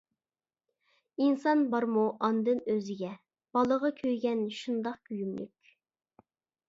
[1.25, 3.11] ئىنسان بارمۇ ئانىدىن ئۆزىگە،
[3.59, 5.75] بالىغا كۆيگەن شۇنداق كۆيۈملۈك.